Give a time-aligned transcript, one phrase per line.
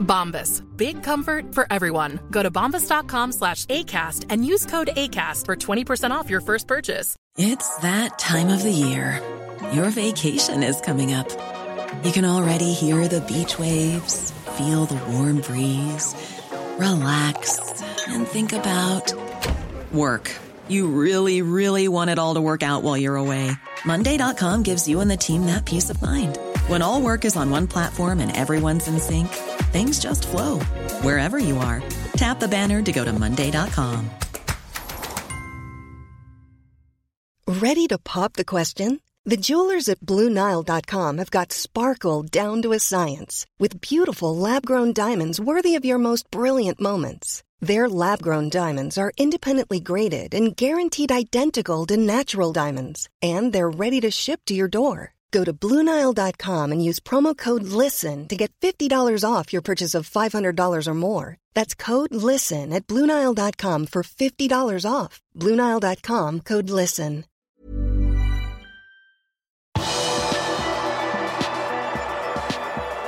[0.00, 0.62] Bombas.
[0.76, 2.20] Big comfort for everyone.
[2.30, 7.16] Go to bombas.com slash ACAST and use code ACAST for 20% off your first purchase.
[7.36, 9.22] It's that time of the year.
[9.72, 11.28] Your vacation is coming up.
[12.02, 16.14] You can already hear the beach waves, feel the warm breeze,
[16.78, 19.12] relax, and think about
[19.92, 20.34] work.
[20.68, 23.50] You really, really want it all to work out while you're away.
[23.84, 26.38] Monday.com gives you and the team that peace of mind.
[26.68, 29.28] When all work is on one platform and everyone's in sync,
[29.70, 30.58] things just flow
[31.02, 31.82] wherever you are.
[32.16, 34.10] Tap the banner to go to Monday.com.
[37.46, 39.00] Ready to pop the question?
[39.26, 44.92] The jewelers at Bluenile.com have got sparkle down to a science with beautiful lab grown
[44.92, 47.42] diamonds worthy of your most brilliant moments.
[47.60, 53.68] Their lab grown diamonds are independently graded and guaranteed identical to natural diamonds, and they're
[53.68, 55.12] ready to ship to your door.
[55.30, 60.08] Go to Bluenile.com and use promo code LISTEN to get $50 off your purchase of
[60.08, 61.36] $500 or more.
[61.54, 65.20] That's code LISTEN at Bluenile.com for $50 off.
[65.36, 67.24] Bluenile.com code LISTEN.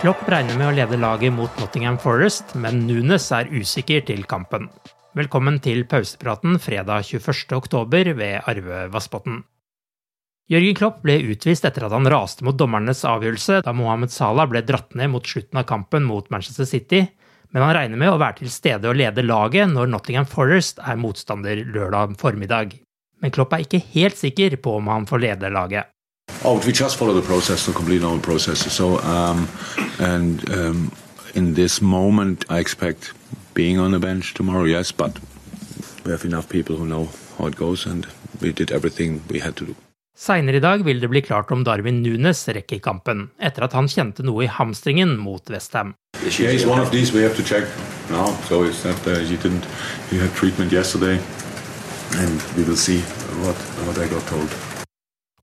[0.00, 4.70] Klopp regner med å lede laget mot Nottingham Forest, men Nunes er usikker til kampen.
[5.12, 7.52] Velkommen til pausepraten fredag 21.
[7.58, 9.42] oktober ved Arve Vassbotn.
[10.50, 14.64] Jørgen Klopp ble utvist etter at han raste mot dommernes avgjørelse da Mohammed Salah ble
[14.66, 17.04] dratt ned mot slutten av kampen mot Manchester City,
[17.54, 20.98] men han regner med å være til stede og lede laget når Nottingham Forest er
[20.98, 22.74] motstander lørdag formiddag.
[23.22, 25.86] Men Klopp er ikke helt sikker på om han får lede laget.
[26.42, 28.66] Oh, we just follow the process, the complete normal process.
[28.72, 29.46] So, um,
[30.00, 30.90] and um,
[31.34, 33.12] in this moment, I expect
[33.54, 35.20] being on the bench tomorrow, yes, but
[36.04, 38.08] we have enough people who know how it goes, and
[38.40, 39.76] we did everything we had to do.
[40.20, 43.86] Seinere i dag vil det bli klart om Darwin Nunes rekker kampen, etter at han
[43.88, 45.94] kjente noe i hamstringen mot Westham.
[46.20, 46.58] Yeah.
[46.60, 46.76] So uh,
[53.40, 53.56] what
[53.88, 54.58] what.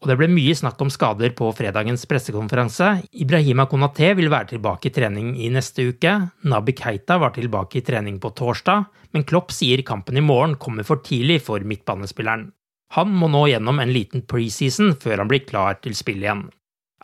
[0.00, 2.88] Og det ble mye snakk om skader på fredagens pressekonferanse.
[3.22, 6.16] Ibrahima Konaté vil være tilbake i trening i neste uke.
[6.50, 10.82] Nabi Keita var tilbake i trening på torsdag, men Klopp sier kampen i morgen kommer
[10.82, 12.50] for tidlig for midtbanespilleren.
[12.94, 16.46] Han må nå gjennom en liten preseason før han blir klar til spill igjen.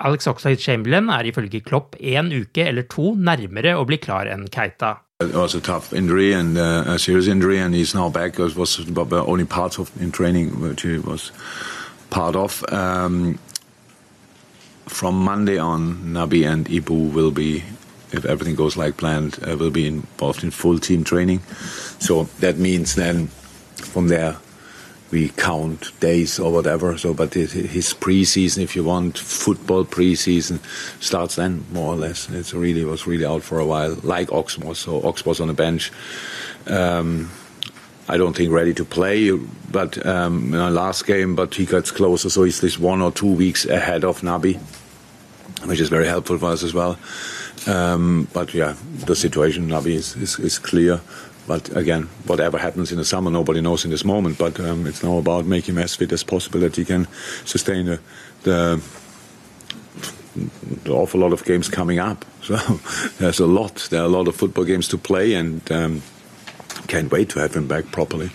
[0.01, 4.47] Alex Oxlade Chamberlain er ifølge Klopp en uke eller to nærmere å bli klar enn
[4.49, 5.00] Keita.
[5.21, 8.39] It was a tough injury and uh, a serious injury, and he's now back.
[8.39, 11.31] It was only parts of in training which he was
[12.09, 12.65] part of.
[12.73, 13.39] Um,
[14.87, 17.62] from Monday on, Nabi and Ibu will be,
[18.12, 21.41] if everything goes like planned, uh, will be involved in full team training.
[21.99, 23.27] So that means then
[23.77, 24.39] from there
[25.10, 26.97] we count days or whatever.
[26.98, 30.60] So, but it, his preseason, if you want, football preseason
[31.03, 32.28] starts then more or less.
[32.31, 34.78] It's really was really out for a while, like Ox was.
[34.78, 35.93] So Ox was on the bench.
[36.66, 37.31] Um,
[38.09, 39.31] I don't think ready to play,
[39.70, 43.66] but um, last game, but he gets closer, so he's this one or two weeks
[43.66, 44.59] ahead of Naby,
[45.66, 46.99] which is very helpful for us as well.
[47.69, 48.75] Um, but yeah,
[49.06, 51.00] the situation Naby is, is, is clear.
[51.47, 54.39] But again, whatever happens in the summer, nobody knows in this moment.
[54.39, 57.06] But um, it's now about making him as fit as possible that he can
[57.45, 58.01] sustain the,
[58.43, 58.81] the,
[60.84, 62.25] the awful lot of games coming up.
[62.43, 62.56] So
[63.19, 63.89] there's a lot.
[63.91, 66.03] There are a lot of football games to play, and um,
[66.89, 68.31] can't wait to have him back properly.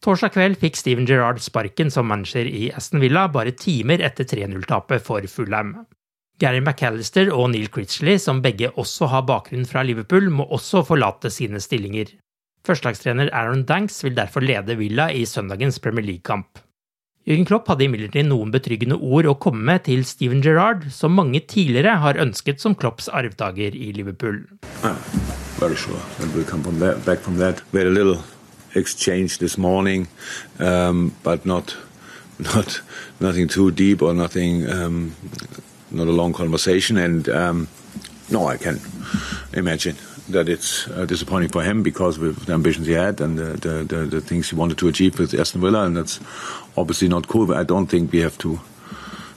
[0.00, 5.04] Torsdag kveld fikk Steven Gerrard sparken som manager i Aston Villa bare timer etter 3-0-tapet
[5.04, 5.74] for Fulham.
[6.40, 11.28] Gary McAllister og Neil Critchley, som begge også har bakgrunn fra Liverpool, må også forlate
[11.28, 12.14] sine stillinger.
[12.66, 16.60] Førstelagstrener Aaron Danks vil derfor lede Villa i søndagens Premier League-kamp.
[17.28, 21.42] Jørgen Klopp hadde imidlertid noen betryggende ord å komme med til Steven Gerrard, som mange
[21.44, 24.42] tidligere har ønsket som Klopps arvtaker i Liverpool.
[24.82, 24.96] Yeah,
[25.76, 26.00] sure.
[27.72, 28.24] We'll
[28.74, 30.08] exchange this morning,
[30.58, 31.76] um, but not,
[32.38, 32.80] not
[33.20, 35.14] nothing too deep or nothing, um,
[35.90, 36.96] not a long conversation.
[36.96, 37.68] And um,
[38.30, 38.80] no, I can
[39.52, 39.96] imagine
[40.32, 43.84] that it's uh, disappointing for him because with the ambitions he had and the, the,
[43.84, 46.20] the, the, things he wanted to achieve with Aston Villa, and that's
[46.76, 47.46] obviously not cool.
[47.46, 48.60] But I don't think we have to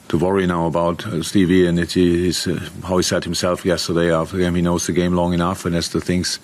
[0.08, 4.12] to worry now about uh, Stevie and it, his, uh, how he said himself yesterday
[4.12, 4.54] after the game.
[4.54, 6.38] He knows the game long enough, and as the things,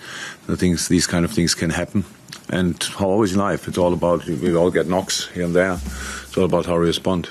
[0.47, 2.05] the things, these kind of things can happen.
[2.49, 5.75] and how always in life, it's all about we all get knocks here and there.
[5.75, 7.29] It's all about how we respond.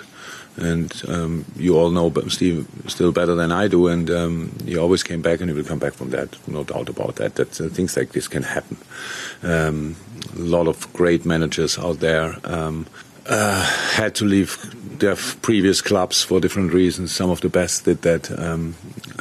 [0.59, 4.77] And um, you all know but Steve still better than I do, and um, he
[4.77, 6.35] always came back, and he will come back from that.
[6.47, 7.35] No doubt about that.
[7.35, 8.77] That uh, things like this can happen.
[9.41, 9.95] Um,
[10.35, 12.87] a lot of great managers out there um,
[13.25, 13.63] uh,
[13.93, 17.15] had to leave their previous clubs for different reasons.
[17.15, 18.75] Some of the best did that um,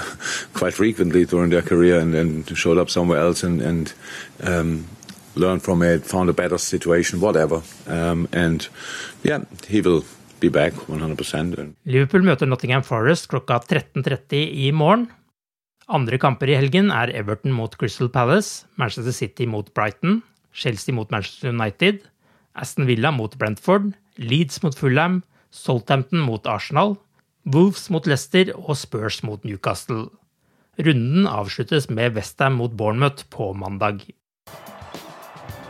[0.55, 3.93] quite frequently during their career, and then showed up somewhere else and, and
[4.43, 4.89] um,
[5.37, 7.63] learned from it, found a better situation, whatever.
[7.87, 8.69] And
[9.23, 10.05] yeah, he will
[10.41, 11.75] be back 100%.
[11.89, 15.09] Liverpool møter Nottingham Forest klokka 13.30 i morgen.
[15.89, 20.21] Andre kamper i helgen er Everton mot Crystal Palace, Manchester City mot Brighton,
[20.53, 22.03] Chelsea mot Manchester United,
[22.55, 26.99] Aston Villa mot Brentford, Leeds mot Fulham, Southampton mot Arsenal,
[27.49, 30.11] Wolves mot Leicester og Spurs mot Newcastle.
[30.79, 34.05] Runden avsluttes med Westham mot Bournemouth på mandag.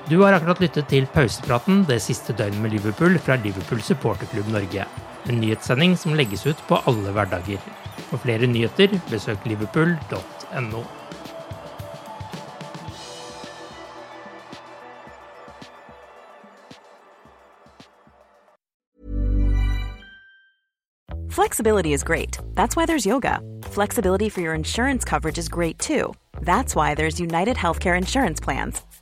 [0.09, 4.87] Du har akkurat lyttet til pausepraten det siste døgnet med Liverpool fra Liverpool supporterklubb Norge.
[5.29, 7.61] En nyhetssending som legges ut på alle hverdager.
[8.09, 10.81] For flere nyheter, besøk liverpool.no.
[21.29, 22.39] Flexibility is great.
[22.55, 23.41] That's why there's yoga.
[23.77, 26.15] Flexibility for your insurance coverage is great too.
[26.41, 28.88] That's why there's United Healthcare Insurance Plans.